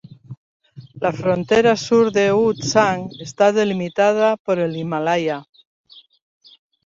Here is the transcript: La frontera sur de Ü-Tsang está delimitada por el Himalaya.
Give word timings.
La 1.01 1.11
frontera 1.17 1.73
sur 1.81 2.09
de 2.15 2.23
Ü-Tsang 2.45 3.03
está 3.27 3.51
delimitada 3.59 4.35
por 4.45 4.57
el 4.65 4.75
Himalaya. 4.79 5.39